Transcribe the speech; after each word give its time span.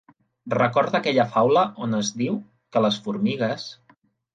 Recorda 0.53 1.01
aquella 1.01 1.27
faula 1.37 1.67
on 1.85 1.95
es 2.01 2.13
diu 2.25 2.43
que 2.77 2.87
les 2.87 3.03
formigues... 3.09 3.73